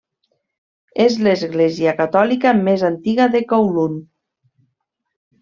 És 1.03 1.17
l'església 1.27 1.93
catòlica 1.99 2.55
més 2.69 2.87
antiga 2.91 3.29
de 3.37 3.43
Kowloon. 3.53 4.01